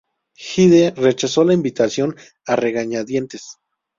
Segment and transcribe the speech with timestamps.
[0.35, 2.15] Hyde rechazó la invitación
[2.47, 3.59] a regañadientes.